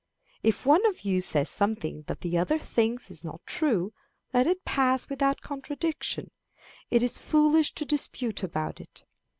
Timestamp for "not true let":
3.23-4.47